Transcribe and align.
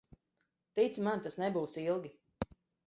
Tici 0.79 1.05
man, 1.09 1.23
tas 1.27 1.39
nebūs 1.43 1.81
ilgi. 1.87 2.15